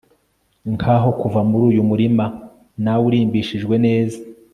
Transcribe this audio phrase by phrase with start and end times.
[0.73, 2.25] nkaho kuva muri uyu murima
[2.83, 4.19] nawe urimbishijwe neza